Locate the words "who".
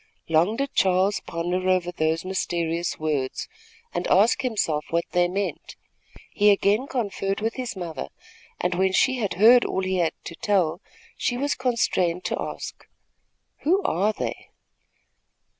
13.59-13.83